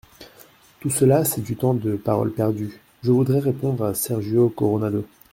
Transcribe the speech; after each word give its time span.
Tout 0.79 0.89
cela, 0.89 1.23
c’est 1.25 1.43
du 1.43 1.55
temps 1.55 1.75
de 1.75 1.95
parole 1.95 2.31
perdu! 2.33 2.81
Je 3.03 3.11
voudrais 3.11 3.37
répondre 3.37 3.83
à 3.85 3.93
Sergio 3.93 4.49
Coronado. 4.49 5.05